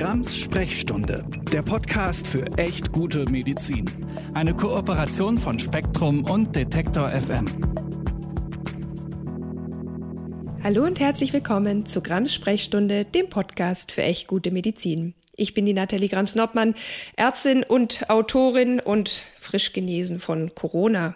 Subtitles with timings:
[0.00, 3.84] Grams Sprechstunde, der Podcast für echt gute Medizin.
[4.32, 7.44] Eine Kooperation von Spektrum und Detektor FM.
[10.64, 15.12] Hallo und herzlich willkommen zu Grams Sprechstunde, dem Podcast für echt gute Medizin.
[15.36, 16.76] Ich bin die Nathalie Grams-Noppmann,
[17.16, 21.14] Ärztin und Autorin und frisch genesen von Corona.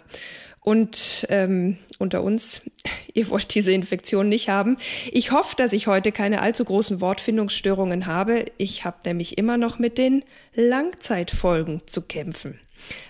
[0.59, 2.61] Und ähm, unter uns,
[3.13, 4.77] ihr wollt diese Infektion nicht haben.
[5.11, 8.45] Ich hoffe, dass ich heute keine allzu großen Wortfindungsstörungen habe.
[8.57, 12.59] Ich habe nämlich immer noch mit den Langzeitfolgen zu kämpfen.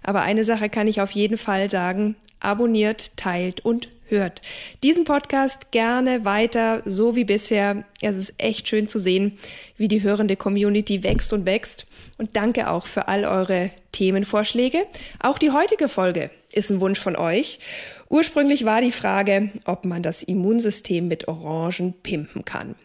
[0.04, 2.16] Aber eine Sache kann ich auf jeden Fall sagen.
[2.40, 4.42] Abonniert, teilt und hört.
[4.84, 7.86] Diesen Podcast gerne weiter, so wie bisher.
[8.02, 9.38] Es ist echt schön zu sehen,
[9.78, 11.88] wie die hörende Community wächst und wächst.
[12.18, 14.86] Und danke auch für all eure Themenvorschläge.
[15.22, 17.60] Auch die heutige Folge ist ein Wunsch von euch.
[18.10, 22.76] Ursprünglich war die Frage, ob man das Immunsystem mit Orangen pimpen kann.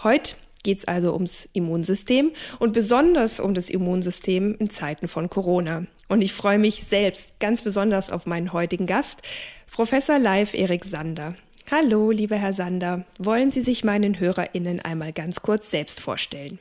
[0.03, 5.85] Heute geht es also ums Immunsystem und besonders um das Immunsystem in Zeiten von Corona.
[6.07, 9.21] Und ich freue mich selbst ganz besonders auf meinen heutigen Gast,
[9.71, 11.35] Professor Live Erik Sander.
[11.71, 13.05] Hallo, lieber Herr Sander.
[13.17, 16.59] Wollen Sie sich meinen HörerInnen einmal ganz kurz selbst vorstellen?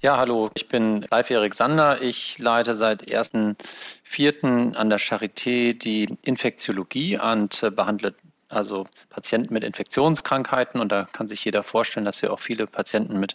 [0.00, 2.00] Ja, hallo, ich bin Live Erik Sander.
[2.00, 4.74] Ich leite seit 1.4.
[4.74, 8.14] an der Charité die Infektiologie und behandle
[8.48, 10.80] also Patienten mit Infektionskrankheiten.
[10.80, 13.34] Und da kann sich jeder vorstellen, dass wir auch viele Patienten mit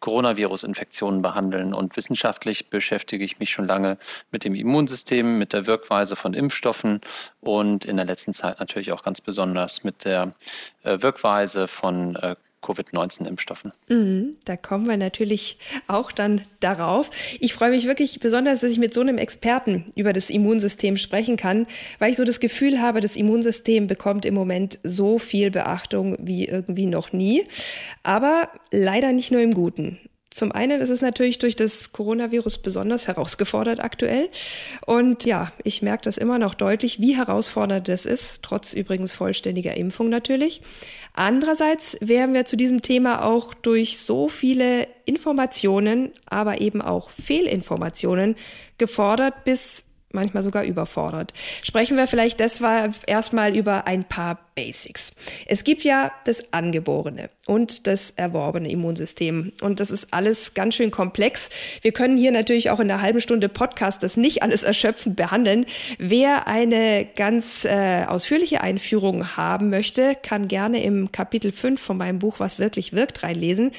[0.00, 1.74] Coronavirus-Infektionen behandeln.
[1.74, 3.98] Und wissenschaftlich beschäftige ich mich schon lange
[4.30, 7.00] mit dem Immunsystem, mit der Wirkweise von Impfstoffen
[7.40, 10.34] und in der letzten Zeit natürlich auch ganz besonders mit der
[10.82, 13.72] äh, Wirkweise von äh, Covid-19-Impfstoffen.
[13.88, 17.10] Mhm, da kommen wir natürlich auch dann darauf.
[17.40, 21.36] Ich freue mich wirklich besonders, dass ich mit so einem Experten über das Immunsystem sprechen
[21.36, 21.66] kann,
[21.98, 26.46] weil ich so das Gefühl habe, das Immunsystem bekommt im Moment so viel Beachtung wie
[26.46, 27.44] irgendwie noch nie.
[28.02, 29.98] Aber leider nicht nur im Guten.
[30.38, 34.28] Zum einen ist es natürlich durch das Coronavirus besonders herausgefordert aktuell.
[34.86, 39.76] Und ja, ich merke das immer noch deutlich, wie herausfordernd das ist, trotz übrigens vollständiger
[39.76, 40.62] Impfung natürlich.
[41.12, 48.36] Andererseits wären wir zu diesem Thema auch durch so viele Informationen, aber eben auch Fehlinformationen
[48.78, 49.82] gefordert bis
[50.12, 51.34] manchmal sogar überfordert.
[51.62, 55.12] Sprechen wir vielleicht deshalb erstmal über ein paar Basics.
[55.46, 60.90] Es gibt ja das angeborene und das erworbene Immunsystem und das ist alles ganz schön
[60.90, 61.48] komplex.
[61.82, 65.64] Wir können hier natürlich auch in einer halben Stunde Podcast das nicht alles erschöpfend behandeln.
[65.98, 72.18] Wer eine ganz äh, ausführliche Einführung haben möchte, kann gerne im Kapitel 5 von meinem
[72.18, 73.70] Buch Was wirklich wirkt reinlesen.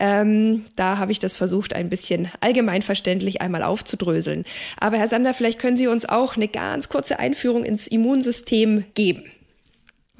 [0.00, 4.46] Ähm, da habe ich das versucht, ein bisschen allgemeinverständlich einmal aufzudröseln.
[4.80, 9.24] Aber Herr Sander, vielleicht können Sie uns auch eine ganz kurze Einführung ins Immunsystem geben.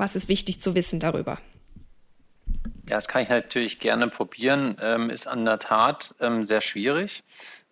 [0.03, 1.39] Was ist wichtig zu wissen darüber?
[2.89, 4.77] Ja, das kann ich natürlich gerne probieren.
[4.83, 7.23] Ähm, ist an der Tat ähm, sehr schwierig.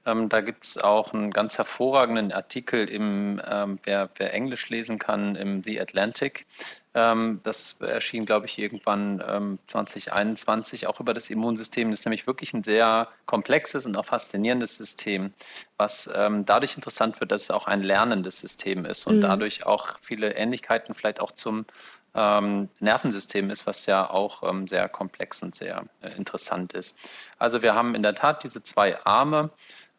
[0.06, 5.00] Ähm, da gibt es auch einen ganz hervorragenden Artikel, im, ähm, wer, wer, Englisch lesen
[5.00, 6.46] kann, im The Atlantic.
[6.94, 11.90] Ähm, das erschien, glaube ich, irgendwann 2021 ähm, auch über das Immunsystem.
[11.90, 15.34] Das ist nämlich wirklich ein sehr komplexes und auch faszinierendes System,
[15.78, 19.20] was dadurch interessant wird, dass es auch ein lernendes System ist und mhm.
[19.22, 21.66] dadurch auch viele Ähnlichkeiten vielleicht auch zum
[22.14, 26.96] ähm, Nervensystem ist, was ja auch ähm, sehr komplex und sehr äh, interessant ist.
[27.38, 29.50] Also wir haben in der Tat diese zwei Arme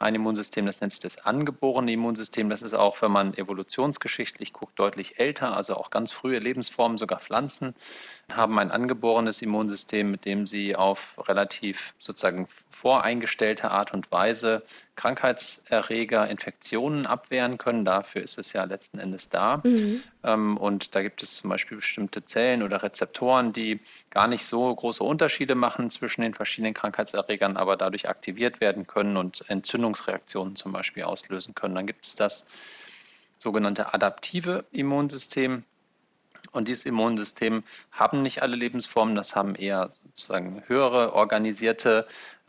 [0.02, 2.50] ein Immunsystem, das nennt sich das angeborene Immunsystem.
[2.50, 7.20] Das ist auch, wenn man evolutionsgeschichtlich guckt, deutlich älter, also auch ganz frühe Lebensformen, sogar
[7.20, 7.76] Pflanzen,
[8.32, 14.64] haben ein angeborenes Immunsystem, mit dem sie auf relativ sozusagen voreingestellte Art und Weise
[14.96, 17.86] Krankheitserreger, Infektionen abwehren können.
[17.86, 19.62] Dafür ist es ja letzten Endes da.
[19.64, 20.04] Mhm.
[20.24, 23.80] Ähm, und da gibt es zum Beispiel bestimmte Zellen oder Rezeptoren, die
[24.12, 29.18] gar nicht so große Unterschiede machen zwischen den verschiedenen Krankheitserregern, aber dadurch aktiviert werden können
[29.18, 29.44] und
[29.92, 31.76] Entzündungsreaktionen zum Beispiel auslösen können.
[31.76, 32.48] Dann gibt es das
[33.38, 35.64] sogenannte adaptive Immunsystem.
[36.52, 42.08] Und dieses Immunsystem haben nicht alle Lebensformen, das haben eher sozusagen höhere organisierte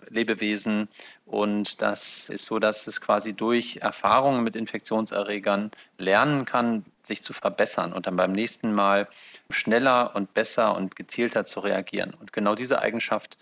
[0.09, 0.89] Lebewesen.
[1.27, 7.33] Und das ist so, dass es quasi durch Erfahrungen mit Infektionserregern lernen kann, sich zu
[7.33, 9.09] verbessern und dann beim nächsten Mal
[9.51, 12.15] schneller und besser und gezielter zu reagieren.
[12.15, 13.37] Und genau diese Eigenschaft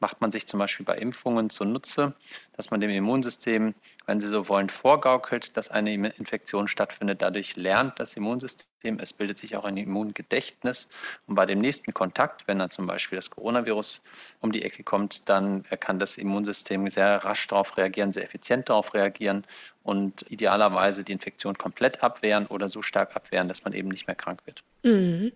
[0.00, 2.14] macht man sich zum Beispiel bei Impfungen zunutze,
[2.56, 3.74] dass man dem Immunsystem
[4.10, 7.22] wenn Sie so wollen, vorgaukelt, dass eine Infektion stattfindet.
[7.22, 10.88] Dadurch lernt das Immunsystem, es bildet sich auch ein Immungedächtnis.
[11.28, 14.02] Und bei dem nächsten Kontakt, wenn dann zum Beispiel das Coronavirus
[14.40, 18.94] um die Ecke kommt, dann kann das Immunsystem sehr rasch darauf reagieren, sehr effizient darauf
[18.94, 19.46] reagieren
[19.82, 24.16] und idealerweise die Infektion komplett abwehren oder so stark abwehren, dass man eben nicht mehr
[24.16, 24.62] krank wird.
[24.82, 25.32] Mhm.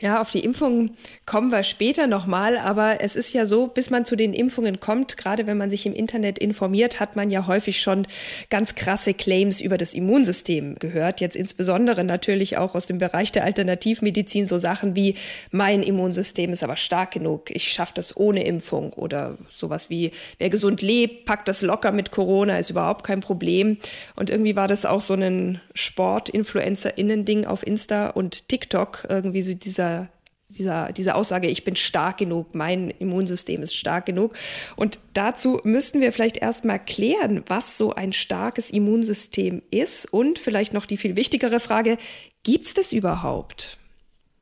[0.00, 4.04] Ja, auf die Impfungen kommen wir später nochmal, aber es ist ja so, bis man
[4.04, 7.80] zu den Impfungen kommt, gerade wenn man sich im Internet informiert, hat man ja häufig
[7.80, 8.06] schon
[8.50, 11.20] ganz krasse Claims über das Immunsystem gehört.
[11.20, 15.14] Jetzt insbesondere natürlich auch aus dem Bereich der Alternativmedizin so Sachen wie
[15.50, 20.50] mein Immunsystem ist aber stark genug, ich schaffe das ohne Impfung oder sowas wie wer
[20.50, 23.78] gesund lebt, packt das locker mit Corona, ist überhaupt kein Problem.
[24.16, 30.08] Und irgendwie war das auch so ein Sport-Influencer-Innen-Ding auf Insta und TikTok, irgendwie so dieser
[30.48, 34.34] dieser, diese Aussage, ich bin stark genug, mein Immunsystem ist stark genug.
[34.76, 40.72] Und dazu müssten wir vielleicht erstmal klären, was so ein starkes Immunsystem ist und vielleicht
[40.72, 41.98] noch die viel wichtigere Frage,
[42.42, 43.78] gibt es das überhaupt?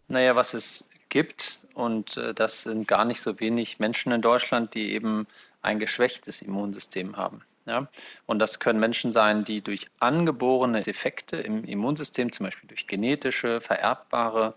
[0.08, 4.74] Naja, was es gibt, und äh, das sind gar nicht so wenig Menschen in Deutschland,
[4.74, 5.26] die eben
[5.62, 7.42] ein geschwächtes Immunsystem haben.
[7.66, 7.88] Ja?
[8.26, 13.60] Und das können Menschen sein, die durch angeborene Defekte im Immunsystem, zum Beispiel durch genetische,
[13.60, 14.54] vererbbare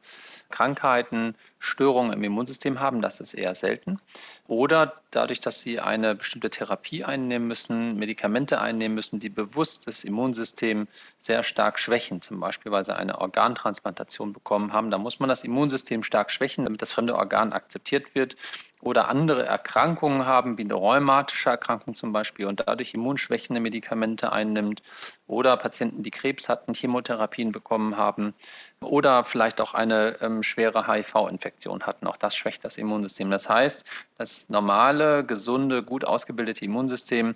[0.49, 3.99] Krankheiten, Störungen im Immunsystem haben, das ist eher selten.
[4.47, 10.03] Oder dadurch, dass sie eine bestimmte Therapie einnehmen müssen, Medikamente einnehmen müssen, die bewusst das
[10.03, 14.89] Immunsystem sehr stark schwächen, zum Beispiel weil sie eine Organtransplantation bekommen haben.
[14.89, 18.35] Da muss man das Immunsystem stark schwächen, damit das fremde Organ akzeptiert wird
[18.81, 24.81] oder andere Erkrankungen haben, wie eine rheumatische Erkrankung zum Beispiel und dadurch immunschwächende Medikamente einnimmt
[25.27, 28.33] oder Patienten, die Krebs hatten, Chemotherapien bekommen haben
[28.79, 32.07] oder vielleicht auch eine ähm, schwere HIV-Infektion hatten.
[32.07, 33.29] Auch das schwächt das Immunsystem.
[33.29, 33.83] Das heißt,
[34.17, 37.35] das normale, gesunde, gut ausgebildete Immunsystem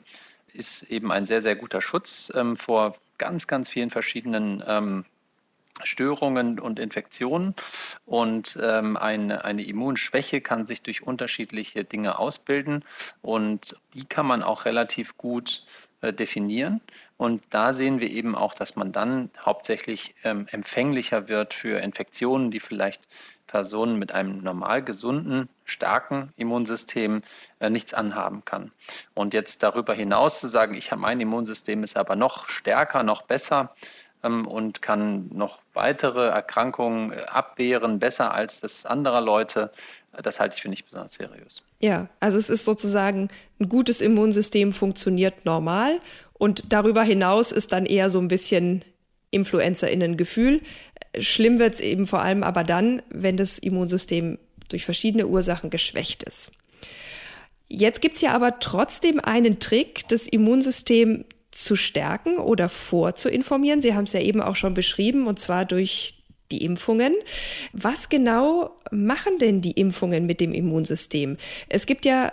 [0.54, 5.06] ist eben ein sehr, sehr guter Schutz ähm, vor ganz, ganz vielen verschiedenen ähm,
[5.82, 7.56] Störungen und Infektionen.
[8.06, 12.86] Und ähm, eine, eine Immunschwäche kann sich durch unterschiedliche Dinge ausbilden
[13.22, 15.66] und die kann man auch relativ gut
[16.02, 16.82] äh, definieren.
[17.18, 22.52] Und da sehen wir eben auch, dass man dann hauptsächlich ähm, empfänglicher wird für Infektionen,
[22.52, 23.08] die vielleicht
[23.48, 27.22] Personen mit einem normal gesunden, starken Immunsystem
[27.60, 28.72] äh, nichts anhaben kann.
[29.14, 33.22] Und jetzt darüber hinaus zu sagen, ich habe mein Immunsystem ist aber noch stärker, noch
[33.22, 33.74] besser,
[34.24, 39.72] und kann noch weitere Erkrankungen äh, abwehren, besser als das anderer Leute.
[40.22, 41.64] Das halte ich für nicht besonders seriös.
[41.80, 43.28] Ja, also es ist sozusagen
[43.60, 46.00] ein gutes Immunsystem funktioniert normal
[46.34, 48.86] und darüber hinaus ist dann eher so ein bisschen
[49.32, 50.62] Influencerinnen-Gefühl.
[51.18, 54.38] Schlimm wird es eben vor allem aber dann, wenn das Immunsystem
[54.70, 56.52] durch verschiedene Ursachen geschwächt ist.
[57.68, 63.82] Jetzt gibt es ja aber trotzdem einen Trick, das Immunsystem zu stärken oder vorzuinformieren.
[63.82, 67.14] Sie haben es ja eben auch schon beschrieben, und zwar durch die Impfungen.
[67.72, 71.38] Was genau machen denn die Impfungen mit dem Immunsystem?
[71.70, 72.32] Es gibt ja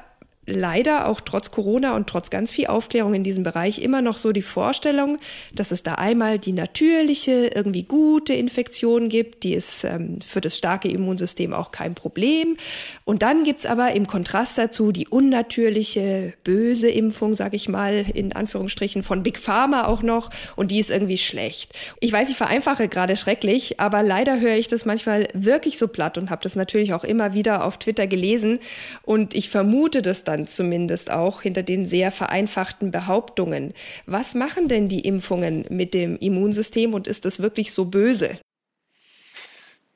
[0.51, 4.33] leider auch trotz Corona und trotz ganz viel Aufklärung in diesem Bereich immer noch so
[4.33, 5.19] die Vorstellung,
[5.55, 10.59] dass es da einmal die natürliche, irgendwie gute Infektion gibt, die ist ähm, für das
[10.59, 12.57] starke Immunsystem auch kein Problem.
[13.05, 18.05] Und dann gibt es aber im Kontrast dazu die unnatürliche, böse Impfung, sage ich mal,
[18.13, 21.73] in Anführungsstrichen von Big Pharma auch noch und die ist irgendwie schlecht.
[22.01, 26.19] Ich weiß, ich vereinfache gerade schrecklich, aber leider höre ich das manchmal wirklich so platt
[26.19, 28.59] und habe das natürlich auch immer wieder auf Twitter gelesen
[29.03, 33.75] und ich vermute das dann zumindest auch hinter den sehr vereinfachten Behauptungen.
[34.07, 38.39] Was machen denn die Impfungen mit dem Immunsystem und ist das wirklich so böse?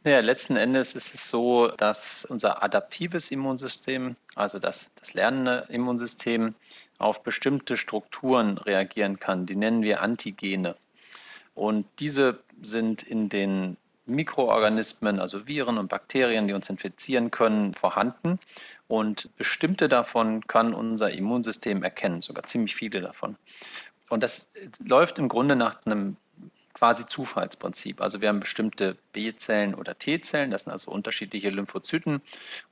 [0.06, 6.54] Ja, letzten Endes ist es so, dass unser adaptives Immunsystem, also das, das lernende Immunsystem,
[6.98, 9.46] auf bestimmte Strukturen reagieren kann.
[9.46, 10.76] Die nennen wir Antigene.
[11.54, 18.38] Und diese sind in den Mikroorganismen, also Viren und Bakterien, die uns infizieren können, vorhanden.
[18.88, 23.36] Und bestimmte davon kann unser Immunsystem erkennen, sogar ziemlich viele davon.
[24.10, 24.48] Und das
[24.84, 26.16] läuft im Grunde nach einem
[26.74, 28.00] quasi Zufallsprinzip.
[28.00, 32.20] Also wir haben bestimmte B-Zellen oder T-Zellen, das sind also unterschiedliche Lymphozyten.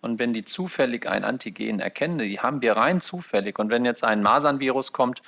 [0.00, 3.58] Und wenn die zufällig ein Antigen erkennen, die haben wir rein zufällig.
[3.58, 5.22] Und wenn jetzt ein Masernvirus kommt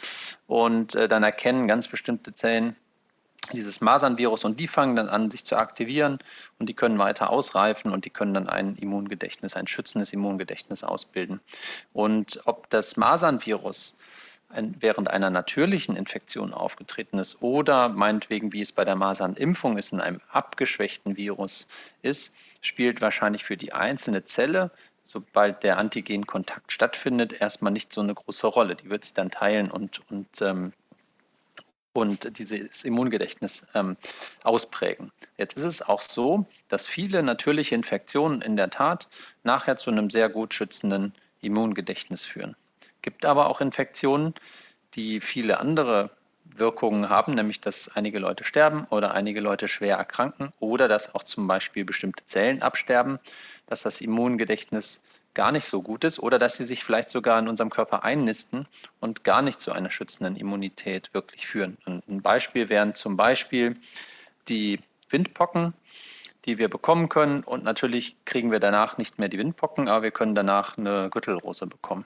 [0.48, 2.76] und äh, dann erkennen ganz bestimmte Zellen
[3.52, 6.18] dieses Masernvirus und die fangen dann an, sich zu aktivieren
[6.58, 11.40] und die können weiter ausreifen und die können dann ein Immungedächtnis, ein schützendes Immungedächtnis ausbilden.
[11.92, 13.98] Und ob das Masernvirus
[14.56, 20.00] während einer natürlichen Infektion aufgetreten ist oder meinetwegen, wie es bei der Masernimpfung ist, in
[20.00, 21.66] einem abgeschwächten Virus
[22.02, 24.70] ist, spielt wahrscheinlich für die einzelne Zelle,
[25.02, 28.74] sobald der Antigenkontakt stattfindet, erstmal nicht so eine große Rolle.
[28.74, 30.72] Die wird sich dann teilen und, und ähm,
[31.94, 33.96] und dieses Immungedächtnis ähm,
[34.42, 35.12] ausprägen.
[35.38, 39.08] Jetzt ist es auch so, dass viele natürliche Infektionen in der Tat
[39.44, 42.56] nachher zu einem sehr gut schützenden Immungedächtnis führen.
[43.00, 44.34] Gibt aber auch Infektionen,
[44.94, 46.10] die viele andere
[46.44, 51.22] Wirkungen haben, nämlich dass einige Leute sterben oder einige Leute schwer erkranken oder dass auch
[51.22, 53.18] zum Beispiel bestimmte Zellen absterben,
[53.66, 55.02] dass das Immungedächtnis
[55.34, 58.66] gar nicht so gut ist oder dass sie sich vielleicht sogar in unserem Körper einnisten
[59.00, 61.76] und gar nicht zu einer schützenden Immunität wirklich führen.
[61.84, 63.76] Und ein Beispiel wären zum Beispiel
[64.48, 65.74] die Windpocken,
[66.44, 67.42] die wir bekommen können.
[67.42, 71.66] Und natürlich kriegen wir danach nicht mehr die Windpocken, aber wir können danach eine Gürtelrose
[71.66, 72.04] bekommen.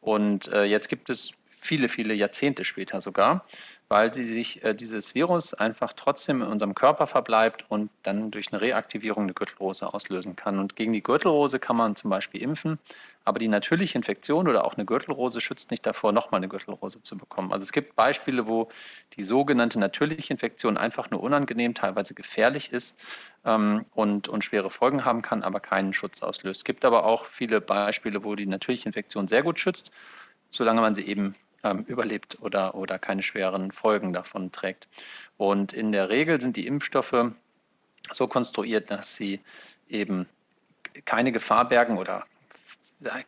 [0.00, 3.44] Und äh, jetzt gibt es viele, viele Jahrzehnte später sogar,
[3.88, 8.52] weil sie sich äh, dieses Virus einfach trotzdem in unserem Körper verbleibt und dann durch
[8.52, 10.58] eine Reaktivierung eine Gürtelrose auslösen kann.
[10.58, 12.78] Und gegen die Gürtelrose kann man zum Beispiel impfen,
[13.24, 17.16] aber die natürliche Infektion oder auch eine Gürtelrose schützt nicht davor, nochmal eine Gürtelrose zu
[17.16, 17.52] bekommen.
[17.52, 18.68] Also es gibt Beispiele, wo
[19.16, 22.98] die sogenannte natürliche Infektion einfach nur unangenehm, teilweise gefährlich ist
[23.44, 26.60] ähm, und, und schwere Folgen haben kann, aber keinen Schutz auslöst.
[26.60, 29.92] Es gibt aber auch viele Beispiele, wo die natürliche Infektion sehr gut schützt,
[30.50, 34.88] solange man sie eben ähm, überlebt oder, oder keine schweren Folgen davon trägt.
[35.36, 37.32] Und in der Regel sind die Impfstoffe
[38.10, 39.40] so konstruiert, dass sie
[39.88, 40.26] eben
[41.04, 42.24] keine Gefahr bergen oder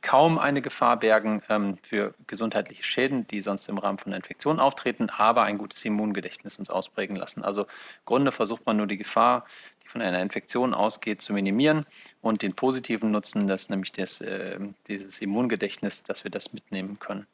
[0.03, 4.61] kaum eine Gefahr bergen ähm, für gesundheitliche Schäden, die sonst im Rahmen von einer Infektion
[4.61, 7.43] auftreten, aber ein gutes Immungedächtnis uns ausprägen lassen.
[7.43, 7.69] Also im
[8.05, 9.45] Grunde versucht man nur die Gefahr,
[9.85, 11.87] die von einer Infektion ausgeht, zu minimieren
[12.21, 17.27] und den positiven Nutzen, das nämlich das, äh, dieses Immungedächtnis, dass wir das mitnehmen können.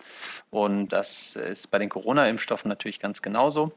[0.51, 3.73] Und das ist bei den Corona-Impfstoffen natürlich ganz genauso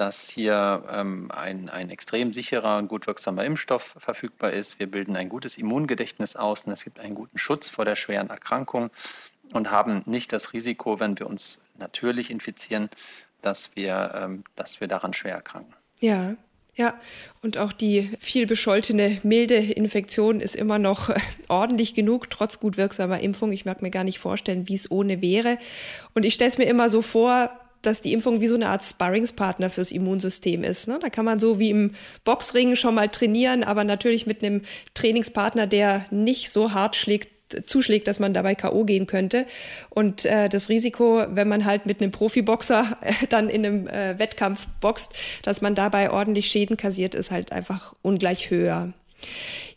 [0.00, 4.78] dass hier ähm, ein, ein extrem sicherer und gut wirksamer Impfstoff verfügbar ist.
[4.78, 8.30] Wir bilden ein gutes Immungedächtnis aus und es gibt einen guten Schutz vor der schweren
[8.30, 8.90] Erkrankung
[9.52, 12.88] und haben nicht das Risiko, wenn wir uns natürlich infizieren,
[13.42, 15.74] dass wir, ähm, dass wir daran schwer erkranken.
[16.00, 16.34] Ja,
[16.80, 16.94] ja,
[17.42, 21.14] und auch die viel bescholtene milde Infektion ist immer noch
[21.48, 23.52] ordentlich genug, trotz gut wirksamer Impfung.
[23.52, 25.58] Ich mag mir gar nicht vorstellen, wie es ohne wäre.
[26.14, 27.50] Und ich stelle es mir immer so vor,
[27.82, 30.88] dass die Impfung wie so eine Art Sparringspartner fürs Immunsystem ist.
[30.88, 30.98] Ne?
[31.02, 31.94] Da kann man so wie im
[32.24, 34.62] Boxring schon mal trainieren, aber natürlich mit einem
[34.94, 37.28] Trainingspartner, der nicht so hart schlägt,
[37.66, 38.84] zuschlägt, dass man dabei K.O.
[38.84, 39.46] gehen könnte.
[39.88, 44.18] Und äh, das Risiko, wenn man halt mit einem Profiboxer äh, dann in einem äh,
[44.18, 48.92] Wettkampf boxt, dass man dabei ordentlich Schäden kassiert, ist halt einfach ungleich höher.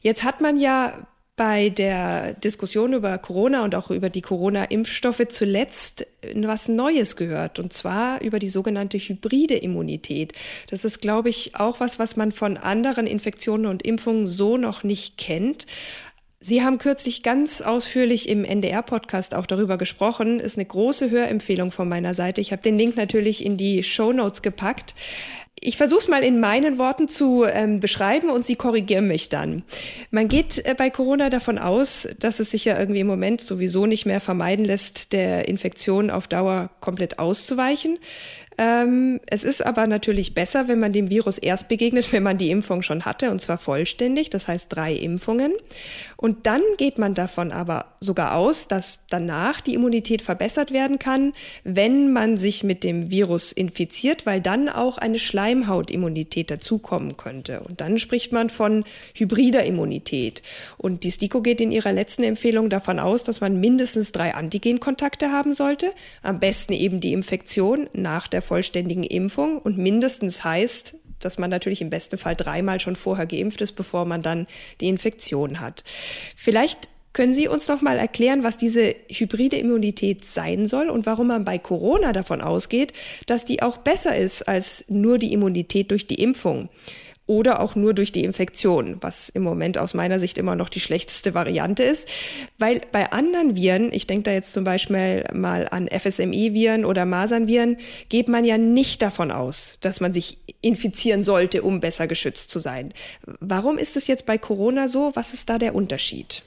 [0.02, 6.06] Jetzt hat man ja bei der Diskussion über Corona und auch über die Corona-Impfstoffe zuletzt
[6.36, 10.34] was Neues gehört, und zwar über die sogenannte hybride Immunität.
[10.70, 14.84] Das ist, glaube ich, auch was, was man von anderen Infektionen und Impfungen so noch
[14.84, 15.66] nicht kennt.
[16.46, 20.42] Sie haben kürzlich ganz ausführlich im NDR-Podcast auch darüber gesprochen.
[20.42, 22.42] Ist eine große Hörempfehlung von meiner Seite.
[22.42, 24.94] Ich habe den Link natürlich in die Show Notes gepackt.
[25.62, 29.64] Ich versuche es mal in meinen Worten zu ähm, beschreiben und Sie korrigieren mich dann.
[30.12, 33.86] Man geht äh, bei Corona davon aus, dass es sich ja irgendwie im Moment sowieso
[33.86, 38.00] nicht mehr vermeiden lässt, der Infektion auf Dauer komplett auszuweichen.
[38.58, 42.52] Ähm, es ist aber natürlich besser, wenn man dem Virus erst begegnet, wenn man die
[42.52, 45.54] Impfung schon hatte, und zwar vollständig, das heißt drei Impfungen.
[46.18, 51.34] Und dann geht man davon aber sogar aus, dass danach die Immunität verbessert werden kann,
[51.64, 57.62] wenn man sich mit dem Virus infiziert, weil dann auch eine Schleimhautimmunität dazukommen könnte.
[57.62, 58.84] Und dann spricht man von
[59.16, 60.44] hybrider Immunität.
[60.78, 65.32] Und die STIKO geht in ihrer letzten Empfehlung davon aus, dass man mindestens drei Antigenkontakte
[65.32, 65.92] haben sollte,
[66.22, 71.82] am besten eben die Infektion nach der vollständigen Impfung und mindestens heißt, dass man natürlich
[71.82, 74.48] im besten Fall dreimal schon vorher geimpft ist, bevor man dann
[74.82, 75.84] die Infektion hat.
[76.36, 81.28] Vielleicht können Sie uns noch mal erklären, was diese hybride Immunität sein soll und warum
[81.28, 82.92] man bei Corona davon ausgeht,
[83.28, 86.70] dass die auch besser ist als nur die Immunität durch die Impfung?
[87.26, 90.82] Oder auch nur durch die Infektion, was im Moment aus meiner Sicht immer noch die
[90.82, 92.08] schlechteste Variante ist.
[92.58, 97.78] Weil bei anderen Viren, ich denke da jetzt zum Beispiel mal an FSME-Viren oder Masernviren,
[98.10, 102.60] geht man ja nicht davon aus, dass man sich infizieren sollte, um besser geschützt zu
[102.60, 102.94] sein.
[103.40, 105.12] Warum ist es jetzt bei Corona so?
[105.16, 106.44] Was ist da der Unterschied?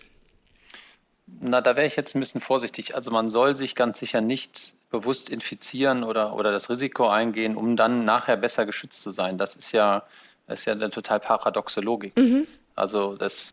[1.41, 2.95] Na, da wäre ich jetzt ein bisschen vorsichtig.
[2.95, 7.77] Also man soll sich ganz sicher nicht bewusst infizieren oder, oder das Risiko eingehen, um
[7.77, 9.37] dann nachher besser geschützt zu sein.
[9.37, 10.05] Das ist ja
[10.47, 12.17] das ist ja eine total paradoxe Logik.
[12.17, 12.47] Mhm.
[12.75, 13.53] Also das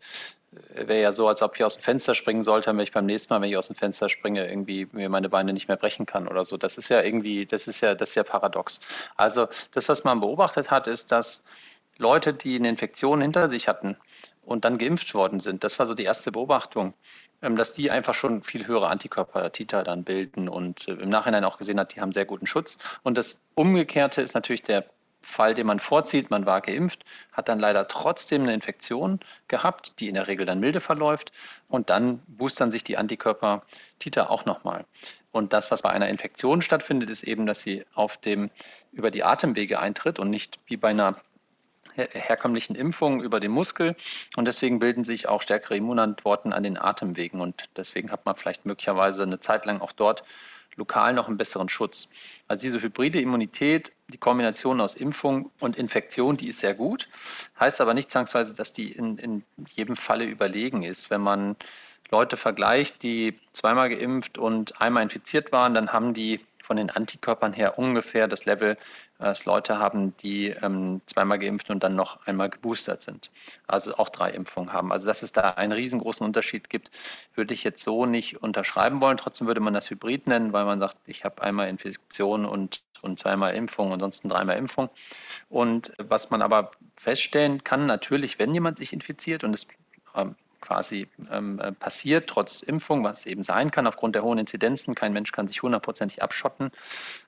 [0.74, 3.32] wäre ja so, als ob ich aus dem Fenster springen sollte, wenn ich beim nächsten
[3.32, 6.28] Mal, wenn ich aus dem Fenster springe, irgendwie mir meine Beine nicht mehr brechen kann
[6.28, 6.56] oder so.
[6.56, 8.80] Das ist ja irgendwie, das ist ja, das ist ja paradox.
[9.16, 11.42] Also das, was man beobachtet hat, ist, dass
[11.96, 13.96] Leute, die eine Infektion hinter sich hatten
[14.42, 15.64] und dann geimpft worden sind.
[15.64, 16.94] Das war so die erste Beobachtung,
[17.42, 21.58] ähm, dass die einfach schon viel höhere Antikörper-Titer dann bilden und äh, im Nachhinein auch
[21.58, 22.78] gesehen hat, die haben sehr guten Schutz.
[23.02, 24.84] Und das Umgekehrte ist natürlich der
[25.24, 30.08] Fall, den man vorzieht, man war geimpft, hat dann leider trotzdem eine Infektion gehabt, die
[30.08, 31.32] in der Regel dann milde verläuft.
[31.68, 34.84] Und dann boostern sich die Antikörper-Titer auch nochmal.
[35.32, 38.50] Und das, was bei einer Infektion stattfindet, ist eben, dass sie auf dem,
[38.92, 41.16] über die Atemwege eintritt und nicht wie bei einer
[41.96, 43.96] herkömmlichen Impfungen über den Muskel.
[44.36, 47.40] Und deswegen bilden sich auch stärkere Immunantworten an den Atemwegen.
[47.40, 50.24] Und deswegen hat man vielleicht möglicherweise eine Zeit lang auch dort
[50.76, 52.10] lokal noch einen besseren Schutz.
[52.48, 57.08] Also diese hybride Immunität, die Kombination aus Impfung und Infektion, die ist sehr gut,
[57.58, 59.42] heißt aber nicht zwangsweise, dass die in, in
[59.74, 61.10] jedem Falle überlegen ist.
[61.10, 61.56] Wenn man
[62.10, 67.52] Leute vergleicht, die zweimal geimpft und einmal infiziert waren, dann haben die von den Antikörpern
[67.52, 68.76] her ungefähr das Level,
[69.18, 73.30] dass Leute haben, die ähm, zweimal geimpft und dann noch einmal geboostert sind.
[73.66, 74.90] Also auch drei Impfungen haben.
[74.90, 76.90] Also dass es da einen riesengroßen Unterschied gibt,
[77.34, 79.18] würde ich jetzt so nicht unterschreiben wollen.
[79.18, 83.18] Trotzdem würde man das Hybrid nennen, weil man sagt, ich habe einmal Infektion und, und
[83.18, 84.88] zweimal Impfung, ansonsten dreimal Impfung.
[85.50, 89.68] Und was man aber feststellen kann, natürlich, wenn jemand sich infiziert und es
[90.14, 94.94] ähm, quasi ähm, äh, passiert, trotz Impfung, was eben sein kann, aufgrund der hohen Inzidenzen.
[94.94, 96.70] Kein Mensch kann sich hundertprozentig abschotten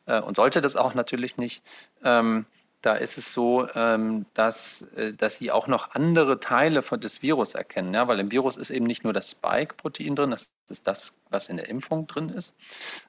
[0.06, 1.62] äh, und sollte das auch natürlich nicht.
[2.02, 2.46] Ähm,
[2.82, 7.54] da ist es so, ähm, dass, äh, dass sie auch noch andere Teile des Virus
[7.54, 7.92] erkennen.
[7.94, 8.06] Ja?
[8.06, 11.56] Weil im Virus ist eben nicht nur das Spike-Protein drin, das ist das, was in
[11.56, 12.56] der Impfung drin ist,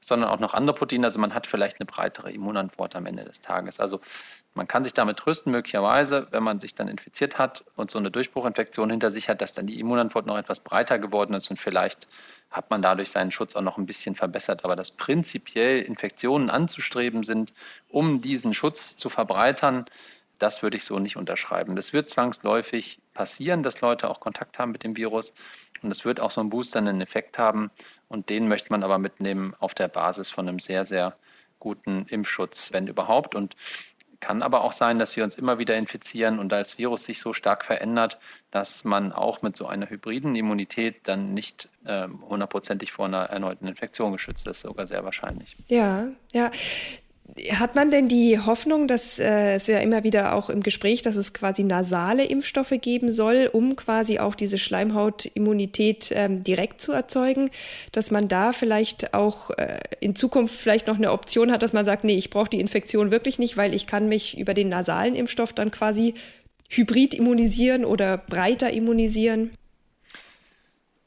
[0.01, 1.05] sondern auch noch andere Proteine.
[1.05, 3.79] Also man hat vielleicht eine breitere Immunantwort am Ende des Tages.
[3.79, 4.00] Also
[4.53, 8.09] man kann sich damit trösten, möglicherweise, wenn man sich dann infiziert hat und so eine
[8.09, 12.07] Durchbruchinfektion hinter sich hat, dass dann die Immunantwort noch etwas breiter geworden ist und vielleicht
[12.50, 14.63] hat man dadurch seinen Schutz auch noch ein bisschen verbessert.
[14.63, 17.54] Aber dass prinzipiell Infektionen anzustreben sind,
[17.89, 19.86] um diesen Schutz zu verbreitern,
[20.39, 21.75] das würde ich so nicht unterschreiben.
[21.75, 25.34] Das wird zwangsläufig passieren, dass Leute auch Kontakt haben mit dem Virus.
[25.82, 27.72] Und es wird auch so einen boosternden Effekt haben.
[28.08, 31.18] Und den möchte man aber mitnehmen auf der Basis von einem sehr, sehr
[31.60, 33.36] guten Impfschutz, wenn überhaupt.
[33.36, 33.56] Und
[34.19, 37.33] kann aber auch sein, dass wir uns immer wieder infizieren und das Virus sich so
[37.33, 38.19] stark verändert,
[38.51, 43.67] dass man auch mit so einer hybriden Immunität dann nicht äh, hundertprozentig vor einer erneuten
[43.67, 45.55] Infektion geschützt ist, sogar sehr wahrscheinlich.
[45.67, 46.51] Ja, ja.
[47.52, 51.18] Hat man denn die Hoffnung, dass äh, es ja immer wieder auch im Gespräch, dass
[51.18, 57.52] es quasi nasale Impfstoffe geben soll, um quasi auch diese Schleimhautimmunität ähm, direkt zu erzeugen,
[57.92, 61.86] dass man da vielleicht auch äh, in Zukunft vielleicht noch eine Option hat, dass man
[61.86, 65.13] sagt, nee, ich brauche die Infektion wirklich nicht, weil ich kann mich über den nasalen
[65.13, 66.13] Impfstoff dann quasi
[66.70, 69.52] hybrid immunisieren oder breiter immunisieren?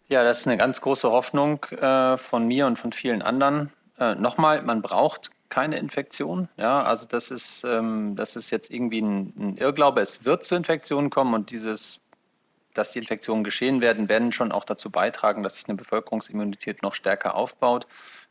[0.08, 3.72] Ja, das ist eine ganz große Hoffnung äh, von mir und von vielen anderen.
[3.98, 6.48] Äh, nochmal, man braucht keine Infektion.
[6.56, 10.00] Ja, also das ist, ähm, das ist jetzt irgendwie ein, ein, Irrglaube.
[10.00, 12.00] Es wird zu Infektionen kommen und dieses,
[12.72, 16.94] dass die Infektionen geschehen werden, werden schon auch dazu beitragen, dass sich eine Bevölkerungsimmunität noch
[16.94, 17.86] stärker aufbaut.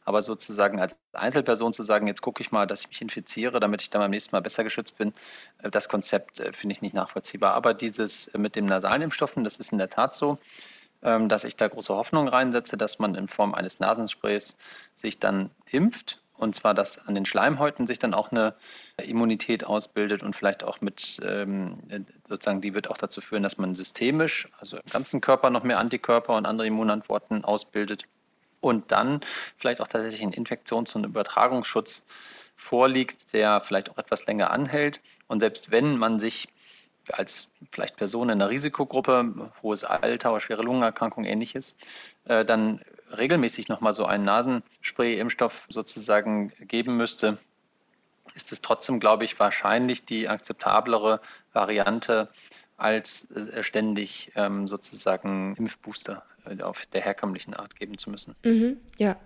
[0.05, 3.81] Aber sozusagen als Einzelperson zu sagen, jetzt gucke ich mal, dass ich mich infiziere, damit
[3.83, 5.13] ich dann beim nächsten Mal besser geschützt bin,
[5.61, 7.53] äh, das Konzept äh, finde ich nicht nachvollziehbar.
[7.53, 10.39] Aber dieses mit dem nasalen Impfstoffen, das ist in der Tat so
[11.01, 14.57] ähm, dass ich da große Hoffnung reinsetze, dass man in Form eines Nasensprays
[14.93, 18.55] sich dann impft und zwar, dass an den Schleimhäuten sich dann auch eine
[18.97, 21.79] Immunität ausbildet und vielleicht auch mit, ähm,
[22.27, 25.79] sozusagen, die wird auch dazu führen, dass man systemisch, also im ganzen Körper noch mehr
[25.79, 28.05] Antikörper und andere Immunantworten ausbildet.
[28.61, 29.19] Und dann
[29.57, 32.05] vielleicht auch tatsächlich ein Infektions- und Übertragungsschutz
[32.55, 35.01] vorliegt, der vielleicht auch etwas länger anhält.
[35.27, 36.47] Und selbst wenn man sich
[37.11, 41.75] als vielleicht Person in einer Risikogruppe, hohes Alter oder schwere Lungenerkrankung ähnliches,
[42.25, 42.81] äh, dann
[43.15, 47.37] regelmäßig nochmal so einen Nasenspray-Impfstoff sozusagen geben müsste,
[48.35, 51.19] ist es trotzdem, glaube ich, wahrscheinlich die akzeptablere
[51.53, 52.29] Variante,
[52.79, 58.35] als äh, ständig ähm, sozusagen Impfbooster äh, auf der herkömmlichen Art geben zu müssen.
[58.43, 59.17] Mhm, ja,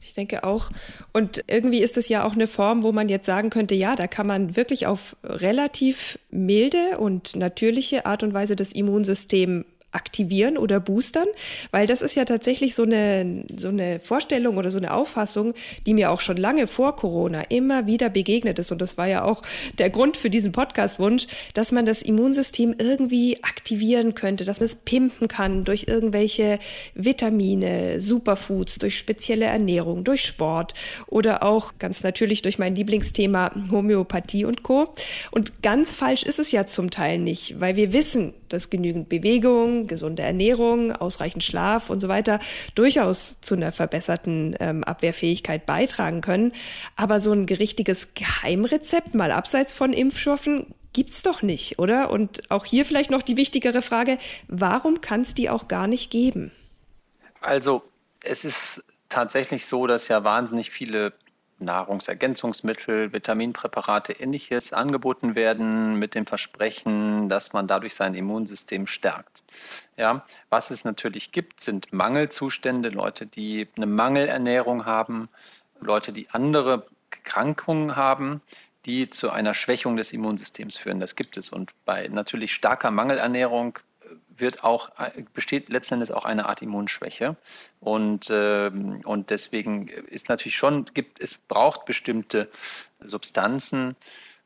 [0.00, 0.70] ich denke auch.
[1.12, 4.06] Und irgendwie ist es ja auch eine Form, wo man jetzt sagen könnte, ja, da
[4.06, 10.80] kann man wirklich auf relativ milde und natürliche Art und Weise das Immunsystem aktivieren oder
[10.80, 11.28] boostern,
[11.70, 15.54] weil das ist ja tatsächlich so eine, so eine Vorstellung oder so eine Auffassung,
[15.86, 18.72] die mir auch schon lange vor Corona immer wieder begegnet ist.
[18.72, 19.42] Und das war ja auch
[19.78, 24.74] der Grund für diesen Podcast-Wunsch, dass man das Immunsystem irgendwie aktivieren könnte, dass man es
[24.74, 26.58] pimpen kann durch irgendwelche
[26.94, 30.74] Vitamine, Superfoods, durch spezielle Ernährung, durch Sport
[31.06, 34.92] oder auch ganz natürlich durch mein Lieblingsthema Homöopathie und Co.
[35.30, 39.86] Und ganz falsch ist es ja zum Teil nicht, weil wir wissen, dass genügend Bewegung,
[39.86, 42.40] gesunde Ernährung, ausreichend Schlaf und so weiter
[42.74, 46.52] durchaus zu einer verbesserten ähm, Abwehrfähigkeit beitragen können.
[46.96, 52.10] Aber so ein richtiges Geheimrezept, mal abseits von Impfstoffen, gibt's doch nicht, oder?
[52.10, 56.10] Und auch hier vielleicht noch die wichtigere Frage, warum kann es die auch gar nicht
[56.10, 56.52] geben?
[57.40, 57.82] Also
[58.22, 61.12] es ist tatsächlich so, dass ja wahnsinnig viele
[61.58, 69.42] Nahrungsergänzungsmittel, Vitaminpräparate, ähnliches angeboten werden mit dem Versprechen, dass man dadurch sein Immunsystem stärkt.
[69.96, 75.28] Ja, was es natürlich gibt, sind Mangelzustände, Leute, die eine Mangelernährung haben,
[75.80, 78.40] Leute, die andere Erkrankungen haben,
[78.86, 81.00] die zu einer Schwächung des Immunsystems führen.
[81.00, 81.50] Das gibt es.
[81.50, 83.78] Und bei natürlich starker Mangelernährung
[84.36, 84.90] wird auch,
[85.32, 87.36] besteht letzten Endes auch eine Art Immunschwäche.
[87.80, 88.70] Und, äh,
[89.04, 92.50] und deswegen ist natürlich schon, gibt, es braucht bestimmte
[93.00, 93.96] Substanzen,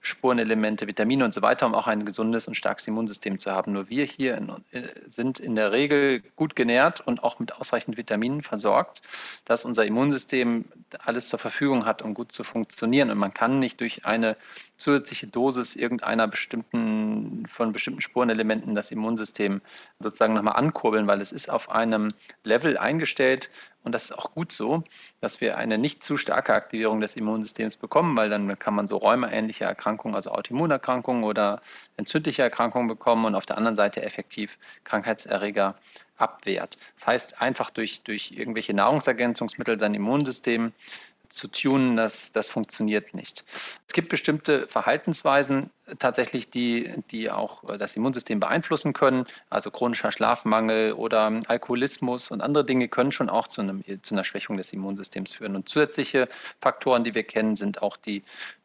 [0.01, 3.73] Spurenelemente, Vitamine und so weiter, um auch ein gesundes und starkes Immunsystem zu haben.
[3.73, 7.97] Nur wir hier in, äh, sind in der Regel gut genährt und auch mit ausreichend
[7.97, 9.03] Vitaminen versorgt,
[9.45, 10.67] dass unser Immunsystem
[11.01, 13.11] alles zur Verfügung hat, um gut zu funktionieren.
[13.11, 14.37] Und man kann nicht durch eine
[14.79, 19.61] zusätzliche Dosis irgendeiner bestimmten, von bestimmten Spurenelementen das Immunsystem
[20.01, 22.15] sozusagen nochmal ankurbeln, weil es ist auf einem
[22.45, 23.51] Level eingestellt,
[23.85, 24.85] und das ist auch gut so,
[25.21, 28.97] dass wir eine nicht zu starke Aktivierung des Immunsystems bekommen, weil dann kann man so
[28.97, 31.63] räumeähnliche Erkrankungen, also Autoimmunerkrankungen oder
[31.97, 35.75] entzündliche Erkrankungen bekommen und auf der anderen Seite effektiv Krankheitserreger
[36.19, 36.77] abwehrt.
[36.97, 40.73] Das heißt, einfach durch, durch irgendwelche Nahrungsergänzungsmittel sein Immunsystem
[41.29, 43.45] zu tunen, das, das funktioniert nicht.
[43.87, 49.27] Es gibt bestimmte Verhaltensweisen tatsächlich, die, die auch das Immunsystem beeinflussen können.
[49.51, 54.25] Also chronischer Schlafmangel oder Alkoholismus und andere Dinge können schon auch zu, einem, zu einer
[54.25, 55.57] Schwächung des Immunsystems führen.
[55.57, 56.29] Und zusätzliche
[56.61, 58.23] Faktoren, die wir kennen, sind auch die,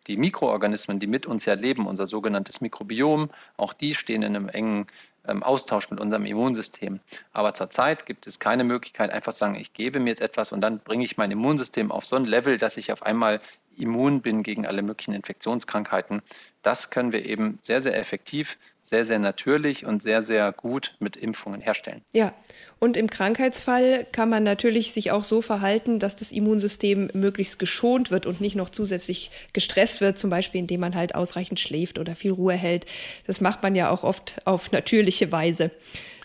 [0.08, 3.30] die Mikroorganismen, die mit uns ja leben, unser sogenanntes Mikrobiom.
[3.58, 4.88] Auch die stehen in einem engen
[5.28, 7.00] ähm, Austausch mit unserem Immunsystem.
[7.32, 10.62] Aber zurzeit gibt es keine Möglichkeit, einfach zu sagen, ich gebe mir jetzt etwas und
[10.62, 13.40] dann bringe ich mein Immunsystem auf so ein Level, dass ich auf einmal
[13.78, 16.22] immun bin gegen alle möglichen Infektionskrankheiten.
[16.62, 21.16] Das können wir eben sehr, sehr effektiv, sehr, sehr natürlich und sehr, sehr gut mit
[21.16, 22.02] Impfungen herstellen.
[22.14, 22.34] Ja,
[22.80, 28.12] und im Krankheitsfall kann man natürlich sich auch so verhalten, dass das Immunsystem möglichst geschont
[28.12, 32.16] wird und nicht noch zusätzlich gestresst wird, zum Beispiel indem man halt ausreichend schläft oder
[32.16, 32.86] viel Ruhe hält.
[33.26, 35.72] Das macht man ja auch oft auf natürliche Weise.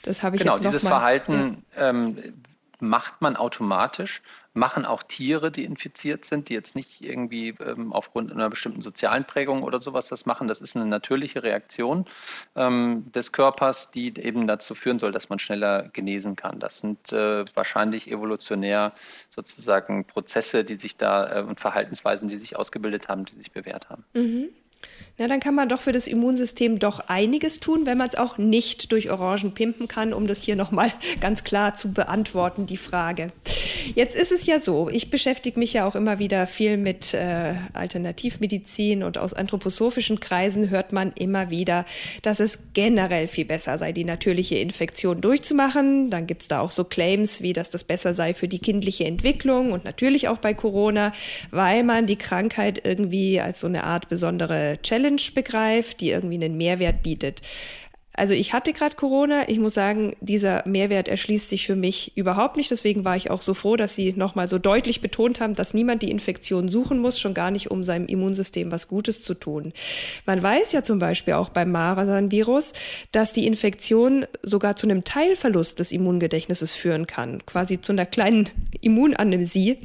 [0.02, 1.90] Das habe ich genau, jetzt noch dieses mal, Verhalten ja.
[1.90, 2.16] ähm,
[2.80, 4.22] macht man automatisch,
[4.54, 9.24] machen auch Tiere, die infiziert sind, die jetzt nicht irgendwie ähm, aufgrund einer bestimmten sozialen
[9.24, 10.48] Prägung oder sowas das machen.
[10.48, 12.06] Das ist eine natürliche Reaktion
[12.56, 16.58] ähm, des Körpers, die eben dazu führen soll, dass man schneller genesen kann.
[16.60, 18.92] Das sind äh, wahrscheinlich evolutionär
[19.30, 23.88] sozusagen Prozesse, die sich da äh, und Verhaltensweisen, die sich ausgebildet haben, die sich bewährt
[23.90, 24.04] haben.
[24.14, 24.48] Mhm.
[25.20, 28.38] Na, dann kann man doch für das Immunsystem doch einiges tun, wenn man es auch
[28.38, 33.32] nicht durch Orangen pimpen kann, um das hier nochmal ganz klar zu beantworten, die Frage.
[33.96, 37.54] Jetzt ist es ja so, ich beschäftige mich ja auch immer wieder viel mit äh,
[37.72, 41.84] Alternativmedizin und aus anthroposophischen Kreisen hört man immer wieder,
[42.22, 46.10] dass es generell viel besser sei, die natürliche Infektion durchzumachen.
[46.10, 49.04] Dann gibt es da auch so Claims, wie dass das besser sei für die kindliche
[49.04, 51.12] Entwicklung und natürlich auch bei Corona,
[51.50, 56.56] weil man die Krankheit irgendwie als so eine Art besondere Challenge begreift, die irgendwie einen
[56.56, 57.40] Mehrwert bietet.
[58.18, 59.48] Also ich hatte gerade Corona.
[59.48, 62.68] Ich muss sagen, dieser Mehrwert erschließt sich für mich überhaupt nicht.
[62.70, 66.02] Deswegen war ich auch so froh, dass Sie nochmal so deutlich betont haben, dass niemand
[66.02, 69.72] die Infektion suchen muss, schon gar nicht, um seinem Immunsystem was Gutes zu tun.
[70.26, 72.72] Man weiß ja zum Beispiel auch beim Marsan-Virus,
[73.12, 78.48] dass die Infektion sogar zu einem Teilverlust des Immungedächtnisses führen kann, quasi zu einer kleinen
[78.80, 79.78] Immunamnesie.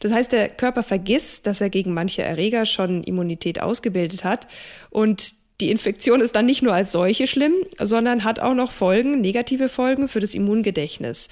[0.00, 4.48] Das heißt, der Körper vergisst, dass er gegen manche Erreger schon Immunität ausgebildet hat
[4.90, 9.20] und die Infektion ist dann nicht nur als solche schlimm, sondern hat auch noch Folgen,
[9.20, 11.28] negative Folgen für das Immungedächtnis.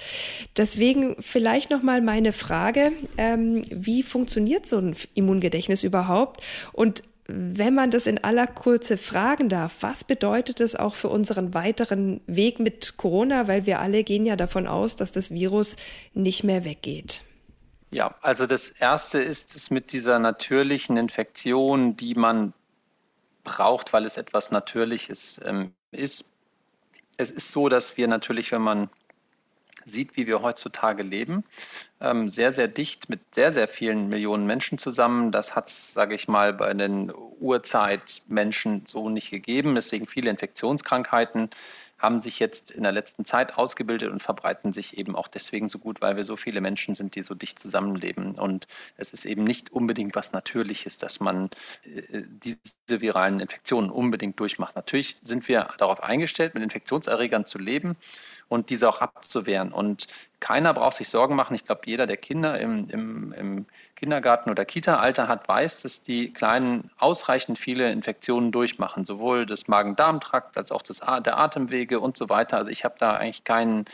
[0.57, 6.41] Deswegen vielleicht noch mal meine Frage: ähm, Wie funktioniert so ein Immungedächtnis überhaupt?
[6.73, 11.53] Und wenn man das in aller Kurze fragen darf, was bedeutet das auch für unseren
[11.53, 13.47] weiteren Weg mit Corona?
[13.47, 15.75] Weil wir alle gehen ja davon aus, dass das Virus
[16.13, 17.23] nicht mehr weggeht.
[17.91, 22.53] Ja, also das Erste ist es mit dieser natürlichen Infektion, die man
[23.45, 26.33] braucht, weil es etwas Natürliches ähm, ist.
[27.15, 28.89] Es ist so, dass wir natürlich, wenn man
[29.85, 31.43] sieht, wie wir heutzutage leben,
[32.01, 35.31] ähm, sehr, sehr dicht mit sehr, sehr vielen Millionen Menschen zusammen.
[35.31, 39.75] Das hat es, sage ich mal, bei den Urzeitmenschen so nicht gegeben.
[39.75, 41.49] Deswegen viele Infektionskrankheiten
[41.97, 45.79] haben sich jetzt in der letzten Zeit ausgebildet und verbreiten sich eben auch deswegen so
[45.79, 48.35] gut, weil wir so viele Menschen sind, die so dicht zusammenleben.
[48.35, 51.49] Und es ist eben nicht unbedingt was Natürliches, dass man
[51.83, 54.75] äh, diese viralen Infektionen unbedingt durchmacht.
[54.75, 57.95] Natürlich sind wir darauf eingestellt, mit Infektionserregern zu leben
[58.47, 59.71] und diese auch abzuwehren.
[59.71, 60.07] Und
[60.39, 61.55] keiner braucht sich Sorgen machen.
[61.55, 66.31] Ich glaube, jeder, der Kinder im, im, im Kindergarten- oder Kita-Alter hat, weiß, dass die
[66.31, 72.29] Kleinen ausreichend viele Infektionen durchmachen, sowohl des Magen-Darm-Trakt als auch des, der Atemwege und so
[72.29, 72.57] weiter.
[72.57, 73.85] Also ich habe da eigentlich keinen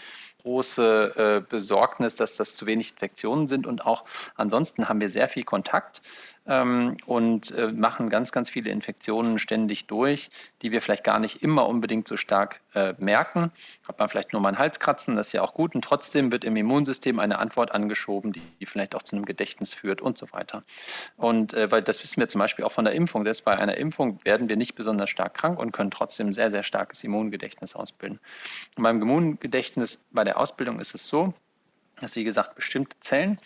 [0.43, 3.67] große äh, Besorgnis, dass das zu wenig Infektionen sind.
[3.67, 6.01] Und auch ansonsten haben wir sehr viel Kontakt
[6.47, 10.29] ähm, und äh, machen ganz, ganz viele Infektionen ständig durch,
[10.61, 13.51] die wir vielleicht gar nicht immer unbedingt so stark äh, merken.
[13.87, 15.75] Hat man vielleicht nur mal einen Halskratzen, das ist ja auch gut.
[15.75, 19.73] Und trotzdem wird im Immunsystem eine Antwort angeschoben, die, die vielleicht auch zu einem Gedächtnis
[19.73, 20.63] führt und so weiter.
[21.17, 23.23] Und äh, weil das wissen wir zum Beispiel auch von der Impfung.
[23.23, 26.63] Selbst bei einer Impfung werden wir nicht besonders stark krank und können trotzdem sehr, sehr
[26.63, 28.19] starkes Immungedächtnis ausbilden.
[28.77, 31.33] Und beim Immungedächtnis bei der Ausbildung ist es so,
[31.99, 33.39] dass, wie gesagt, bestimmte Zellen,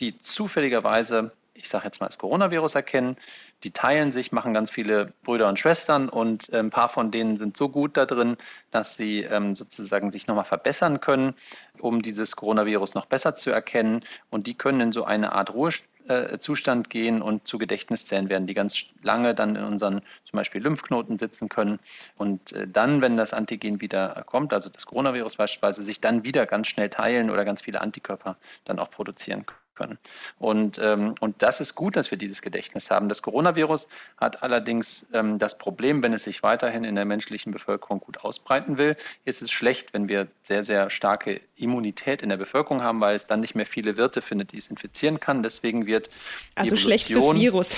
[0.00, 3.16] die zufälligerweise ich sage jetzt mal, das Coronavirus erkennen.
[3.62, 7.36] Die teilen sich, machen ganz viele Brüder und Schwestern und äh, ein paar von denen
[7.36, 8.36] sind so gut da drin,
[8.70, 11.34] dass sie ähm, sozusagen sich nochmal verbessern können,
[11.78, 14.04] um dieses Coronavirus noch besser zu erkennen.
[14.30, 18.84] Und die können in so eine Art Ruhezustand gehen und zu Gedächtniszellen werden, die ganz
[19.02, 21.78] lange dann in unseren zum Beispiel Lymphknoten sitzen können
[22.16, 26.46] und äh, dann, wenn das Antigen wieder kommt, also das Coronavirus beispielsweise, sich dann wieder
[26.46, 29.98] ganz schnell teilen oder ganz viele Antikörper dann auch produzieren können können.
[30.38, 33.08] Und, ähm, und das ist gut, dass wir dieses Gedächtnis haben.
[33.08, 38.00] Das Coronavirus hat allerdings ähm, das Problem, wenn es sich weiterhin in der menschlichen Bevölkerung
[38.00, 42.82] gut ausbreiten will, ist es schlecht, wenn wir sehr, sehr starke Immunität in der Bevölkerung
[42.82, 45.42] haben, weil es dann nicht mehr viele Wirte findet, die es infizieren kann.
[45.42, 46.10] Deswegen wird
[46.54, 47.76] also schlecht fürs Virus.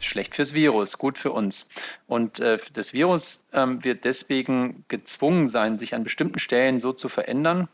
[0.00, 1.68] Schlecht fürs Virus, gut für uns.
[2.06, 7.08] Und äh, das Virus ähm, wird deswegen gezwungen sein, sich an bestimmten Stellen so zu
[7.08, 7.68] verändern,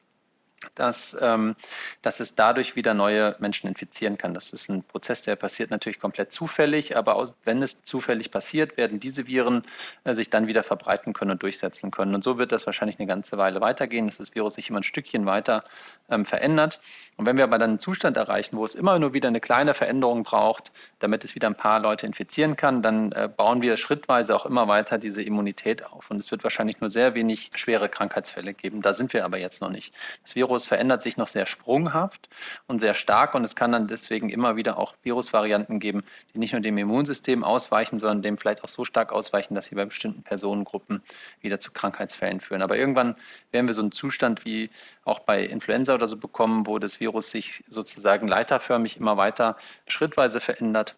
[0.75, 1.55] dass, ähm,
[2.03, 4.35] dass es dadurch wieder neue Menschen infizieren kann.
[4.35, 8.77] Das ist ein Prozess, der passiert natürlich komplett zufällig, aber aus, wenn es zufällig passiert,
[8.77, 9.65] werden diese Viren
[10.05, 12.15] äh, sich dann wieder verbreiten können und durchsetzen können.
[12.15, 14.83] Und so wird das wahrscheinlich eine ganze Weile weitergehen, dass das Virus sich immer ein
[14.83, 15.65] Stückchen weiter
[16.09, 16.81] ähm, verändert.
[17.17, 19.75] Und wenn wir aber dann einen Zustand erreichen, wo es immer nur wieder eine kleine
[19.75, 24.35] Veränderung braucht, damit es wieder ein paar Leute infizieren kann, dann äh, bauen wir schrittweise
[24.35, 26.11] auch immer weiter diese Immunität auf.
[26.11, 28.81] Und es wird wahrscheinlich nur sehr wenig schwere Krankheitsfälle geben.
[28.81, 29.95] Da sind wir aber jetzt noch nicht.
[30.23, 32.29] Das Virus Virus verändert sich noch sehr sprunghaft
[32.69, 36.53] und sehr stark und es kann dann deswegen immer wieder auch Virusvarianten geben, die nicht
[36.53, 40.23] nur dem Immunsystem ausweichen, sondern dem vielleicht auch so stark ausweichen, dass sie bei bestimmten
[40.23, 41.03] Personengruppen
[41.41, 42.63] wieder zu Krankheitsfällen führen.
[42.63, 43.17] Aber irgendwann
[43.51, 44.71] werden wir so einen Zustand wie
[45.05, 49.57] auch bei Influenza oder so bekommen, wo das Virus sich sozusagen leiterförmig immer weiter
[49.89, 50.95] schrittweise verändert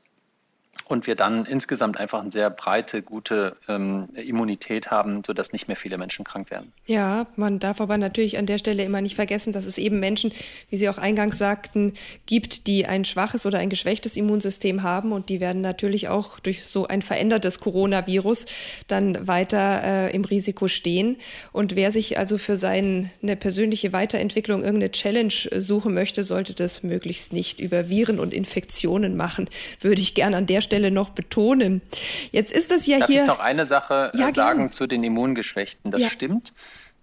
[0.88, 5.76] und wir dann insgesamt einfach eine sehr breite, gute ähm, Immunität haben, sodass nicht mehr
[5.76, 6.72] viele Menschen krank werden.
[6.86, 10.32] Ja, man darf aber natürlich an der Stelle immer nicht vergessen, dass es eben Menschen,
[10.70, 11.94] wie Sie auch eingangs sagten,
[12.26, 16.66] gibt, die ein schwaches oder ein geschwächtes Immunsystem haben und die werden natürlich auch durch
[16.66, 18.46] so ein verändertes Coronavirus
[18.86, 21.16] dann weiter äh, im Risiko stehen.
[21.52, 27.32] Und wer sich also für seine persönliche Weiterentwicklung irgendeine Challenge suchen möchte, sollte das möglichst
[27.32, 31.83] nicht über Viren und Infektionen machen, würde ich gerne an der Stelle Stelle noch betonen.
[32.31, 33.20] Jetzt ist das ja Darf hier.
[33.20, 34.72] Darf ich noch eine Sache äh, ja, sagen gern.
[34.72, 35.90] zu den Immungeschwächten?
[35.90, 36.11] Das ja.
[36.11, 36.52] stimmt.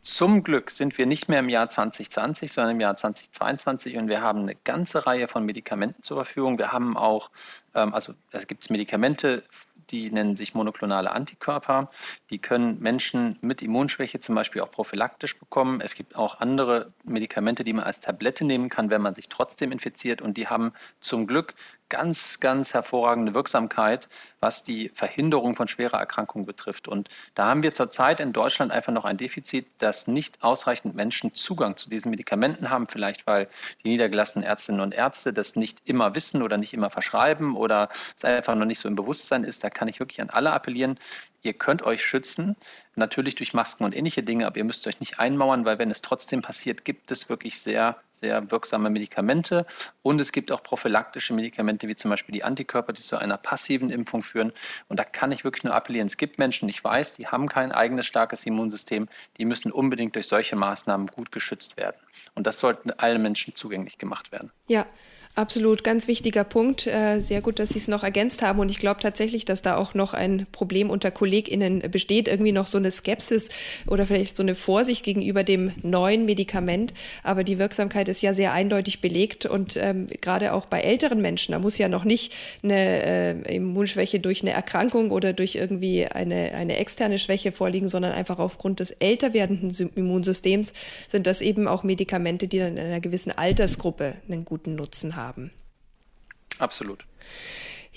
[0.02, 4.22] Zum Glück sind wir nicht mehr im Jahr 2020, sondern im Jahr 2022 und wir
[4.22, 6.60] haben eine ganze Reihe von Medikamenten zur Verfügung.
[6.60, 7.32] Wir haben auch,
[7.74, 9.44] ähm, also es gibt Medikamente,
[9.90, 11.90] die nennen sich monoklonale Antikörper.
[12.30, 15.82] Die können Menschen mit Immunschwäche zum Beispiel auch prophylaktisch bekommen.
[15.82, 19.72] Es gibt auch andere Medikamente, die man als Tablette nehmen kann, wenn man sich trotzdem
[19.72, 20.22] infiziert.
[20.22, 21.56] Und die haben zum Glück
[21.90, 26.88] ganz, ganz hervorragende Wirksamkeit, was die Verhinderung von schwerer Erkrankung betrifft.
[26.88, 31.34] Und da haben wir zurzeit in Deutschland einfach noch ein Defizit, dass nicht ausreichend Menschen
[31.34, 33.48] Zugang zu diesen Medikamenten haben, vielleicht weil
[33.84, 38.26] die niedergelassenen Ärztinnen und Ärzte das nicht immer wissen oder nicht immer verschreiben oder es
[38.26, 39.64] einfach noch nicht so im Bewusstsein ist.
[39.64, 40.98] Da kann ich wirklich an alle appellieren,
[41.46, 42.56] Ihr könnt euch schützen,
[42.96, 46.02] natürlich durch Masken und ähnliche Dinge, aber ihr müsst euch nicht einmauern, weil wenn es
[46.02, 49.68] trotzdem passiert, gibt es wirklich sehr, sehr wirksame Medikamente
[50.02, 53.92] und es gibt auch prophylaktische Medikamente, wie zum Beispiel die Antikörper, die zu einer passiven
[53.92, 54.54] Impfung führen.
[54.88, 56.08] Und da kann ich wirklich nur appellieren.
[56.08, 60.26] Es gibt Menschen, ich weiß, die haben kein eigenes starkes Immunsystem, die müssen unbedingt durch
[60.26, 61.98] solche Maßnahmen gut geschützt werden.
[62.34, 64.52] Und das sollten allen Menschen zugänglich gemacht werden.
[64.68, 64.88] Ja,
[65.38, 66.88] Absolut, ganz wichtiger Punkt.
[66.88, 68.58] Äh, sehr gut, dass Sie es noch ergänzt haben.
[68.60, 72.30] Und ich glaube tatsächlich, dass da auch noch ein Problem unter KollegInnen besteht.
[72.30, 73.50] Irgendwie noch so eine Skepsis
[73.86, 76.94] oder vielleicht so eine Vorsicht gegenüber dem neuen Medikament.
[77.22, 79.46] Aber die Wirksamkeit ist ja sehr eindeutig belegt.
[79.46, 82.32] Und ähm, gerade auch bei älteren Menschen, da muss ja noch nicht
[82.64, 88.14] eine äh, Immunschwäche durch eine Erkrankung oder durch irgendwie eine, eine externe Schwäche vorliegen, sondern
[88.14, 90.72] einfach aufgrund des älter werdenden Immunsystems
[91.10, 95.25] sind das eben auch Medikamente, die dann in einer gewissen Altersgruppe einen guten Nutzen haben
[95.26, 95.52] haben.
[96.60, 97.06] Absolut.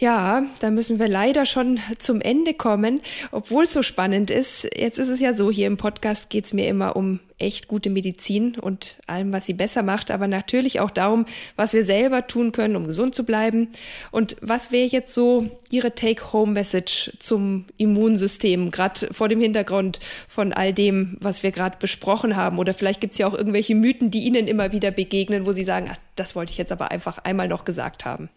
[0.00, 3.00] Ja, da müssen wir leider schon zum Ende kommen,
[3.32, 4.62] obwohl es so spannend ist.
[4.76, 7.90] Jetzt ist es ja so, hier im Podcast geht es mir immer um echt gute
[7.90, 12.52] Medizin und allem, was sie besser macht, aber natürlich auch darum, was wir selber tun
[12.52, 13.70] können, um gesund zu bleiben.
[14.12, 20.72] Und was wäre jetzt so Ihre Take-Home-Message zum Immunsystem, gerade vor dem Hintergrund von all
[20.72, 22.60] dem, was wir gerade besprochen haben?
[22.60, 25.64] Oder vielleicht gibt es ja auch irgendwelche Mythen, die Ihnen immer wieder begegnen, wo Sie
[25.64, 28.28] sagen, ach, das wollte ich jetzt aber einfach einmal noch gesagt haben.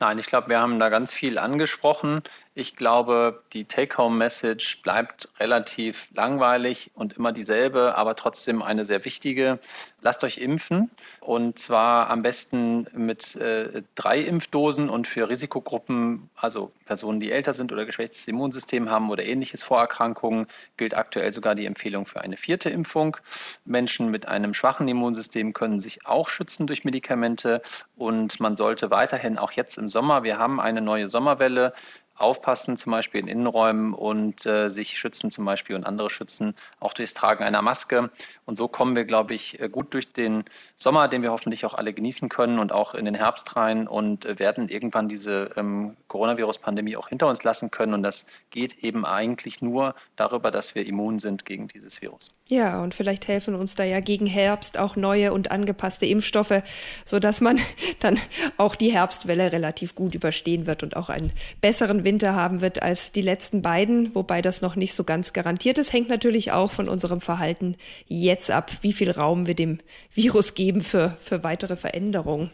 [0.00, 2.22] Nein, ich glaube, wir haben da ganz viel angesprochen.
[2.58, 9.60] Ich glaube, die Take-Home-Message bleibt relativ langweilig und immer dieselbe, aber trotzdem eine sehr wichtige.
[10.00, 10.90] Lasst euch impfen
[11.20, 17.52] und zwar am besten mit äh, drei Impfdosen und für Risikogruppen, also Personen, die älter
[17.52, 22.36] sind oder geschwächtes Immunsystem haben oder ähnliches Vorerkrankungen, gilt aktuell sogar die Empfehlung für eine
[22.36, 23.18] vierte Impfung.
[23.66, 27.62] Menschen mit einem schwachen Immunsystem können sich auch schützen durch Medikamente
[27.96, 31.72] und man sollte weiterhin auch jetzt im Sommer, wir haben eine neue Sommerwelle,
[32.20, 36.92] aufpassen, zum Beispiel in Innenräumen und äh, sich schützen zum Beispiel und andere schützen, auch
[36.92, 38.10] durchs Tragen einer Maske.
[38.44, 41.74] Und so kommen wir, glaube ich, äh, gut durch den Sommer, den wir hoffentlich auch
[41.74, 45.96] alle genießen können und auch in den Herbst rein und äh, werden irgendwann diese ähm,
[46.08, 47.94] Coronavirus-Pandemie auch hinter uns lassen können.
[47.94, 52.32] Und das geht eben eigentlich nur darüber, dass wir immun sind gegen dieses Virus.
[52.48, 56.62] Ja, und vielleicht helfen uns da ja gegen Herbst auch neue und angepasste Impfstoffe,
[57.04, 57.60] sodass man
[58.00, 58.18] dann
[58.56, 63.12] auch die Herbstwelle relativ gut überstehen wird und auch einen besseren Winter haben wird als
[63.12, 65.92] die letzten beiden, wobei das noch nicht so ganz garantiert ist.
[65.92, 69.80] Hängt natürlich auch von unserem Verhalten jetzt ab, wie viel Raum wir dem
[70.14, 72.50] Virus geben für, für weitere Veränderungen.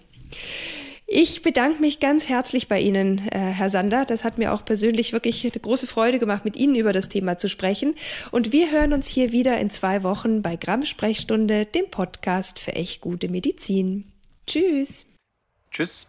[1.06, 4.04] Ich bedanke mich ganz herzlich bei Ihnen, äh, Herr Sander.
[4.04, 7.38] Das hat mir auch persönlich wirklich eine große Freude gemacht, mit Ihnen über das Thema
[7.38, 7.94] zu sprechen.
[8.32, 12.74] Und wir hören uns hier wieder in zwei Wochen bei Gramm Sprechstunde, dem Podcast für
[12.74, 14.10] echt gute Medizin.
[14.46, 15.06] Tschüss.
[15.70, 16.08] Tschüss.